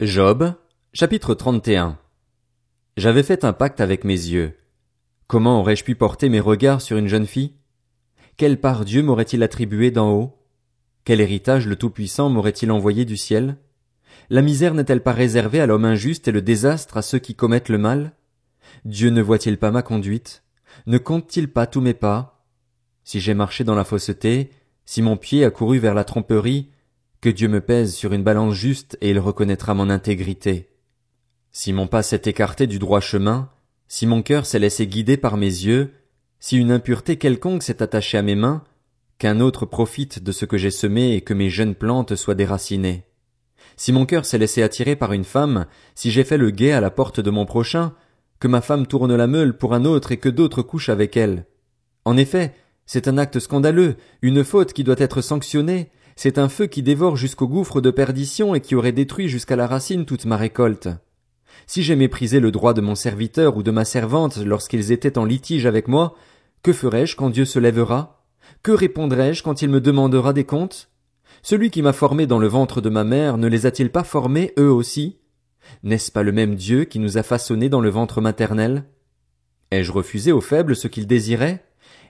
Job, 0.00 0.54
chapitre 0.92 1.34
31 1.34 1.96
J'avais 2.96 3.22
fait 3.22 3.44
un 3.44 3.52
pacte 3.52 3.80
avec 3.80 4.02
mes 4.02 4.12
yeux. 4.12 4.58
Comment 5.28 5.60
aurais-je 5.60 5.84
pu 5.84 5.94
porter 5.94 6.28
mes 6.28 6.40
regards 6.40 6.80
sur 6.82 6.96
une 6.96 7.06
jeune 7.06 7.28
fille? 7.28 7.54
Quelle 8.36 8.60
part 8.60 8.84
Dieu 8.84 9.04
m'aurait-il 9.04 9.44
attribué 9.44 9.92
d'en 9.92 10.10
haut? 10.10 10.36
Quel 11.04 11.20
héritage 11.20 11.68
le 11.68 11.76
Tout-Puissant 11.76 12.28
m'aurait-il 12.28 12.72
envoyé 12.72 13.04
du 13.04 13.16
ciel? 13.16 13.56
La 14.30 14.42
misère 14.42 14.74
n'est-elle 14.74 15.04
pas 15.04 15.12
réservée 15.12 15.60
à 15.60 15.66
l'homme 15.66 15.84
injuste 15.84 16.26
et 16.26 16.32
le 16.32 16.42
désastre 16.42 16.96
à 16.96 17.02
ceux 17.02 17.20
qui 17.20 17.36
commettent 17.36 17.68
le 17.68 17.78
mal? 17.78 18.14
Dieu 18.84 19.10
ne 19.10 19.22
voit-il 19.22 19.58
pas 19.58 19.70
ma 19.70 19.82
conduite? 19.82 20.42
Ne 20.88 20.98
compte-t-il 20.98 21.52
pas 21.52 21.68
tous 21.68 21.80
mes 21.80 21.94
pas? 21.94 22.44
Si 23.04 23.20
j'ai 23.20 23.34
marché 23.34 23.62
dans 23.62 23.76
la 23.76 23.84
fausseté, 23.84 24.50
si 24.86 25.02
mon 25.02 25.16
pied 25.16 25.44
a 25.44 25.52
couru 25.52 25.78
vers 25.78 25.94
la 25.94 26.02
tromperie, 26.02 26.72
que 27.24 27.30
Dieu 27.30 27.48
me 27.48 27.62
pèse 27.62 27.94
sur 27.94 28.12
une 28.12 28.22
balance 28.22 28.52
juste 28.52 28.98
et 29.00 29.08
il 29.08 29.18
reconnaîtra 29.18 29.72
mon 29.72 29.88
intégrité. 29.88 30.68
Si 31.52 31.72
mon 31.72 31.86
pas 31.86 32.02
s'est 32.02 32.20
écarté 32.26 32.66
du 32.66 32.78
droit 32.78 33.00
chemin, 33.00 33.48
si 33.88 34.06
mon 34.06 34.20
cœur 34.20 34.44
s'est 34.44 34.58
laissé 34.58 34.86
guider 34.86 35.16
par 35.16 35.38
mes 35.38 35.46
yeux, 35.46 35.94
si 36.38 36.58
une 36.58 36.70
impureté 36.70 37.16
quelconque 37.16 37.62
s'est 37.62 37.82
attachée 37.82 38.18
à 38.18 38.22
mes 38.22 38.34
mains, 38.34 38.62
qu'un 39.16 39.40
autre 39.40 39.64
profite 39.64 40.22
de 40.22 40.32
ce 40.32 40.44
que 40.44 40.58
j'ai 40.58 40.70
semé 40.70 41.14
et 41.14 41.22
que 41.22 41.32
mes 41.32 41.48
jeunes 41.48 41.74
plantes 41.74 42.14
soient 42.14 42.34
déracinées. 42.34 43.04
Si 43.78 43.90
mon 43.90 44.04
cœur 44.04 44.26
s'est 44.26 44.36
laissé 44.36 44.62
attirer 44.62 44.94
par 44.94 45.14
une 45.14 45.24
femme, 45.24 45.64
si 45.94 46.10
j'ai 46.10 46.24
fait 46.24 46.36
le 46.36 46.50
guet 46.50 46.72
à 46.72 46.82
la 46.82 46.90
porte 46.90 47.20
de 47.20 47.30
mon 47.30 47.46
prochain, 47.46 47.94
que 48.38 48.48
ma 48.48 48.60
femme 48.60 48.86
tourne 48.86 49.16
la 49.16 49.26
meule 49.26 49.56
pour 49.56 49.72
un 49.72 49.86
autre 49.86 50.12
et 50.12 50.18
que 50.18 50.28
d'autres 50.28 50.60
couchent 50.60 50.90
avec 50.90 51.16
elle. 51.16 51.46
En 52.04 52.18
effet, 52.18 52.54
c'est 52.84 53.08
un 53.08 53.16
acte 53.16 53.38
scandaleux, 53.38 53.96
une 54.20 54.44
faute 54.44 54.74
qui 54.74 54.84
doit 54.84 54.96
être 54.98 55.22
sanctionnée, 55.22 55.90
c'est 56.16 56.38
un 56.38 56.48
feu 56.48 56.66
qui 56.66 56.82
dévore 56.82 57.16
jusqu'au 57.16 57.48
gouffre 57.48 57.80
de 57.80 57.90
perdition 57.90 58.54
et 58.54 58.60
qui 58.60 58.74
aurait 58.74 58.92
détruit 58.92 59.28
jusqu'à 59.28 59.56
la 59.56 59.66
racine 59.66 60.04
toute 60.04 60.26
ma 60.26 60.36
récolte. 60.36 60.88
Si 61.66 61.82
j'ai 61.82 61.96
méprisé 61.96 62.40
le 62.40 62.50
droit 62.50 62.74
de 62.74 62.80
mon 62.80 62.94
serviteur 62.94 63.56
ou 63.56 63.62
de 63.62 63.70
ma 63.70 63.84
servante 63.84 64.36
lorsqu'ils 64.38 64.92
étaient 64.92 65.18
en 65.18 65.24
litige 65.24 65.66
avec 65.66 65.88
moi, 65.88 66.14
que 66.62 66.72
ferai-je 66.72 67.16
quand 67.16 67.30
Dieu 67.30 67.44
se 67.44 67.58
lèvera? 67.58 68.24
Que 68.62 68.72
répondrai-je 68.72 69.42
quand 69.42 69.62
il 69.62 69.68
me 69.68 69.80
demandera 69.80 70.32
des 70.32 70.44
comptes? 70.44 70.90
Celui 71.42 71.70
qui 71.70 71.82
m'a 71.82 71.92
formé 71.92 72.26
dans 72.26 72.38
le 72.38 72.48
ventre 72.48 72.80
de 72.80 72.88
ma 72.88 73.04
mère 73.04 73.38
ne 73.38 73.48
les 73.48 73.66
a-t-il 73.66 73.90
pas 73.90 74.04
formés 74.04 74.52
eux 74.58 74.70
aussi? 74.70 75.18
N'est-ce 75.82 76.12
pas 76.12 76.22
le 76.22 76.32
même 76.32 76.54
Dieu 76.54 76.84
qui 76.84 76.98
nous 76.98 77.18
a 77.18 77.22
façonnés 77.22 77.68
dans 77.68 77.80
le 77.80 77.90
ventre 77.90 78.20
maternel? 78.20 78.84
Ai-je 79.70 79.92
refusé 79.92 80.32
aux 80.32 80.40
faibles 80.40 80.76
ce 80.76 80.88
qu'ils 80.88 81.06
désiraient? 81.06 81.64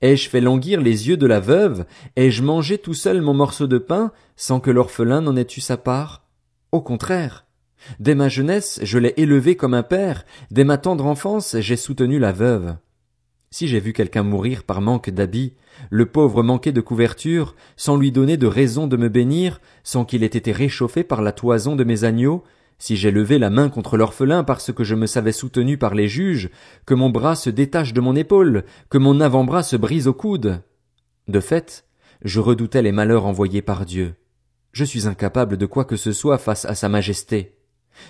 Ai-je 0.00 0.28
fait 0.28 0.40
languir 0.40 0.80
les 0.80 1.08
yeux 1.08 1.16
de 1.16 1.26
la 1.26 1.40
veuve? 1.40 1.84
Ai-je 2.14 2.42
mangé 2.42 2.78
tout 2.78 2.94
seul 2.94 3.20
mon 3.20 3.34
morceau 3.34 3.66
de 3.66 3.78
pain, 3.78 4.12
sans 4.36 4.60
que 4.60 4.70
l'orphelin 4.70 5.20
n'en 5.20 5.36
ait 5.36 5.46
eu 5.56 5.60
sa 5.60 5.76
part? 5.76 6.22
Au 6.70 6.80
contraire. 6.80 7.46
Dès 7.98 8.14
ma 8.14 8.28
jeunesse, 8.28 8.78
je 8.82 8.98
l'ai 8.98 9.14
élevé 9.16 9.56
comme 9.56 9.74
un 9.74 9.82
père, 9.82 10.24
dès 10.50 10.64
ma 10.64 10.78
tendre 10.78 11.06
enfance, 11.06 11.56
j'ai 11.58 11.76
soutenu 11.76 12.18
la 12.18 12.32
veuve. 12.32 12.76
Si 13.50 13.66
j'ai 13.66 13.80
vu 13.80 13.92
quelqu'un 13.92 14.22
mourir 14.22 14.62
par 14.64 14.80
manque 14.80 15.10
d'habits, 15.10 15.54
le 15.90 16.06
pauvre 16.06 16.42
manquer 16.42 16.70
de 16.70 16.80
couverture, 16.80 17.56
sans 17.76 17.96
lui 17.96 18.12
donner 18.12 18.36
de 18.36 18.46
raison 18.46 18.86
de 18.86 18.96
me 18.96 19.08
bénir, 19.08 19.60
sans 19.84 20.04
qu'il 20.04 20.22
ait 20.22 20.26
été 20.26 20.52
réchauffé 20.52 21.02
par 21.02 21.22
la 21.22 21.32
toison 21.32 21.74
de 21.74 21.84
mes 21.84 22.04
agneaux, 22.04 22.44
si 22.78 22.96
j'ai 22.96 23.10
levé 23.10 23.38
la 23.38 23.50
main 23.50 23.68
contre 23.68 23.96
l'orphelin 23.96 24.44
parce 24.44 24.72
que 24.72 24.84
je 24.84 24.94
me 24.94 25.06
savais 25.06 25.32
soutenu 25.32 25.78
par 25.78 25.94
les 25.94 26.08
juges, 26.08 26.50
que 26.86 26.94
mon 26.94 27.10
bras 27.10 27.34
se 27.34 27.50
détache 27.50 27.92
de 27.92 28.00
mon 28.00 28.14
épaule, 28.14 28.64
que 28.88 28.98
mon 28.98 29.20
avant-bras 29.20 29.62
se 29.62 29.76
brise 29.76 30.06
au 30.06 30.14
coude. 30.14 30.62
De 31.26 31.40
fait, 31.40 31.84
je 32.22 32.40
redoutais 32.40 32.82
les 32.82 32.92
malheurs 32.92 33.26
envoyés 33.26 33.62
par 33.62 33.84
Dieu. 33.84 34.14
Je 34.72 34.84
suis 34.84 35.06
incapable 35.06 35.56
de 35.56 35.66
quoi 35.66 35.84
que 35.84 35.96
ce 35.96 36.12
soit 36.12 36.38
face 36.38 36.64
à 36.64 36.74
sa 36.74 36.88
majesté. 36.88 37.56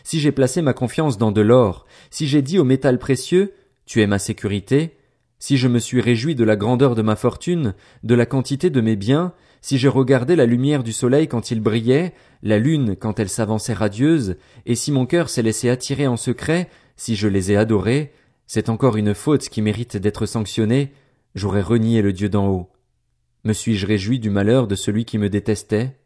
Si 0.05 0.21
j'ai 0.21 0.33
placé 0.33 0.61
ma 0.61 0.75
confiance 0.75 1.17
dans 1.17 1.33
de 1.33 1.41
l'or, 1.41 1.87
si 2.11 2.27
j'ai 2.27 2.43
dit 2.43 2.59
au 2.59 2.65
métal 2.65 2.99
précieux, 2.99 3.55
tu 3.87 4.03
es 4.03 4.07
ma 4.07 4.19
sécurité, 4.19 4.99
si 5.39 5.57
je 5.57 5.69
me 5.69 5.79
suis 5.79 6.01
réjoui 6.01 6.35
de 6.35 6.45
la 6.45 6.57
grandeur 6.57 6.95
de 6.95 7.03
ma 7.03 7.17
fortune, 7.17 7.75
de 8.03 8.15
la 8.15 8.27
quantité 8.27 8.71
de 8.71 8.81
mes 8.81 8.97
biens, 8.97 9.33
si 9.61 9.79
j'ai 9.79 9.89
regardé 9.89 10.37
la 10.37 10.47
lumière 10.47 10.83
du 10.83 10.93
soleil 10.93 11.29
quand 11.29 11.51
il 11.51 11.61
brillait, 11.61 12.15
la 12.43 12.59
lune 12.59 12.97
quand 12.97 13.19
elle 13.19 13.29
s'avançait 13.29 13.75
radieuse, 13.75 14.37
et 14.67 14.75
si 14.75 14.93
mon 14.93 15.07
cœur 15.07 15.29
s'est 15.29 15.43
laissé 15.43 15.69
attirer 15.69 16.07
en 16.07 16.17
secret, 16.17 16.69
si 16.97 17.17
je 17.17 17.29
les 17.29 17.53
ai 17.53 17.57
adorés, 17.57 18.13
c'est 18.47 18.69
encore 18.69 18.97
une 18.97 19.15
faute 19.15 19.49
qui 19.49 19.63
mérite 19.63 19.97
d'être 19.97 20.27
sanctionnée, 20.27 20.93
j'aurais 21.35 21.63
renié 21.63 22.03
le 22.03 22.13
Dieu 22.13 22.29
d'en 22.29 22.49
haut. 22.49 22.71
Me 23.45 23.53
suis-je 23.53 23.87
réjoui 23.87 24.19
du 24.19 24.31
malheur 24.31 24.67
de 24.67 24.75
celui 24.75 25.05
qui 25.05 25.19
me 25.19 25.29
détestait? 25.29 25.97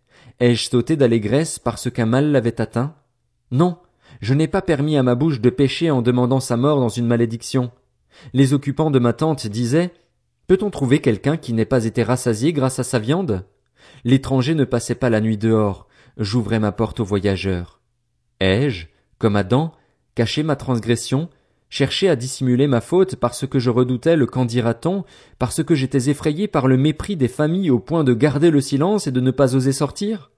Ai-je 0.40 0.68
sauté 0.68 0.96
d'allégresse 0.96 1.58
parce 1.58 1.90
qu'un 1.90 2.06
mal 2.06 2.30
l'avait 2.30 2.60
atteint? 2.60 2.94
Non, 3.50 3.78
je 4.20 4.34
n'ai 4.34 4.48
pas 4.48 4.62
permis 4.62 4.96
à 4.96 5.02
ma 5.02 5.14
bouche 5.14 5.40
de 5.40 5.50
pécher 5.50 5.90
en 5.90 6.02
demandant 6.02 6.40
sa 6.40 6.56
mort 6.56 6.80
dans 6.80 6.88
une 6.88 7.06
malédiction. 7.06 7.70
Les 8.32 8.52
occupants 8.52 8.90
de 8.90 8.98
ma 8.98 9.12
tente 9.12 9.46
disaient 9.46 9.92
Peut-on 10.52 10.68
trouver 10.68 11.00
quelqu'un 11.00 11.38
qui 11.38 11.54
n'ait 11.54 11.64
pas 11.64 11.86
été 11.86 12.02
rassasié 12.02 12.52
grâce 12.52 12.78
à 12.78 12.82
sa 12.82 12.98
viande? 12.98 13.46
L'étranger 14.04 14.54
ne 14.54 14.66
passait 14.66 14.94
pas 14.94 15.08
la 15.08 15.22
nuit 15.22 15.38
dehors, 15.38 15.88
j'ouvrais 16.18 16.60
ma 16.60 16.72
porte 16.72 17.00
aux 17.00 17.06
voyageurs. 17.06 17.80
Ai-je, 18.38 18.88
comme 19.18 19.36
Adam, 19.36 19.72
caché 20.14 20.42
ma 20.42 20.54
transgression, 20.54 21.30
cherché 21.70 22.10
à 22.10 22.16
dissimuler 22.16 22.66
ma 22.66 22.82
faute 22.82 23.16
parce 23.16 23.46
que 23.46 23.58
je 23.58 23.70
redoutais 23.70 24.14
le 24.14 24.26
qu'en 24.26 24.44
dira-t-on, 24.44 25.04
parce 25.38 25.64
que 25.64 25.74
j'étais 25.74 26.10
effrayé 26.10 26.48
par 26.48 26.68
le 26.68 26.76
mépris 26.76 27.16
des 27.16 27.28
familles 27.28 27.70
au 27.70 27.78
point 27.78 28.04
de 28.04 28.12
garder 28.12 28.50
le 28.50 28.60
silence 28.60 29.06
et 29.06 29.10
de 29.10 29.22
ne 29.22 29.30
pas 29.30 29.56
oser 29.56 29.72
sortir? 29.72 30.32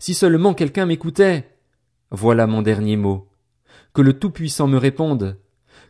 Si 0.00 0.14
seulement 0.14 0.54
quelqu'un 0.54 0.86
m'écoutait. 0.86 1.48
Voilà 2.10 2.48
mon 2.48 2.60
dernier 2.60 2.96
mot. 2.96 3.28
Que 3.92 4.02
le 4.02 4.14
Tout-Puissant 4.14 4.66
me 4.66 4.78
réponde. 4.78 5.38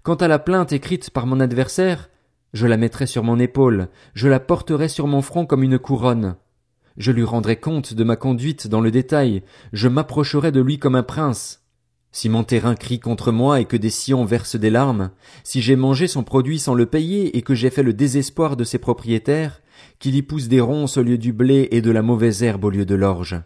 Quant 0.02 0.16
à 0.16 0.28
la 0.28 0.38
plainte 0.38 0.74
écrite 0.74 1.08
par 1.08 1.24
mon 1.24 1.40
adversaire, 1.40 2.10
je 2.54 2.66
la 2.66 2.76
mettrai 2.78 3.06
sur 3.06 3.24
mon 3.24 3.38
épaule, 3.38 3.88
je 4.14 4.28
la 4.28 4.40
porterai 4.40 4.88
sur 4.88 5.08
mon 5.08 5.20
front 5.20 5.44
comme 5.44 5.64
une 5.64 5.78
couronne. 5.78 6.36
Je 6.96 7.10
lui 7.10 7.24
rendrai 7.24 7.56
compte 7.56 7.92
de 7.92 8.04
ma 8.04 8.14
conduite 8.14 8.68
dans 8.68 8.80
le 8.80 8.92
détail, 8.92 9.42
je 9.72 9.88
m'approcherai 9.88 10.52
de 10.52 10.60
lui 10.60 10.78
comme 10.78 10.94
un 10.94 11.02
prince. 11.02 11.64
Si 12.12 12.28
mon 12.28 12.44
terrain 12.44 12.76
crie 12.76 13.00
contre 13.00 13.32
moi 13.32 13.60
et 13.60 13.64
que 13.64 13.76
des 13.76 13.90
sillons 13.90 14.24
versent 14.24 14.54
des 14.54 14.70
larmes, 14.70 15.10
si 15.42 15.60
j'ai 15.60 15.74
mangé 15.74 16.06
son 16.06 16.22
produit 16.22 16.60
sans 16.60 16.74
le 16.74 16.86
payer 16.86 17.36
et 17.36 17.42
que 17.42 17.56
j'ai 17.56 17.70
fait 17.70 17.82
le 17.82 17.92
désespoir 17.92 18.56
de 18.56 18.62
ses 18.62 18.78
propriétaires, 18.78 19.60
qu'il 19.98 20.14
y 20.14 20.22
pousse 20.22 20.46
des 20.46 20.60
ronces 20.60 20.96
au 20.96 21.02
lieu 21.02 21.18
du 21.18 21.32
blé 21.32 21.66
et 21.72 21.82
de 21.82 21.90
la 21.90 22.02
mauvaise 22.02 22.44
herbe 22.44 22.64
au 22.64 22.70
lieu 22.70 22.86
de 22.86 22.94
l'orge. 22.94 23.42